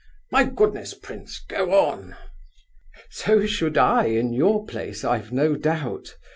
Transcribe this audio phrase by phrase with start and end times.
[0.31, 2.15] My goodness, prince—go on!"
[3.11, 6.15] "So should I, in your place, I've no doubt!"